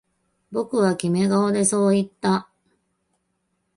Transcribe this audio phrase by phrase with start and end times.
[0.51, 2.49] 僕はキメ顔でそう言った